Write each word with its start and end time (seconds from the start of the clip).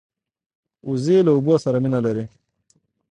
وزې 0.89 1.17
له 1.25 1.31
اوبو 1.35 1.55
سره 1.63 1.77
مینه 1.83 1.99
لري 2.05 2.25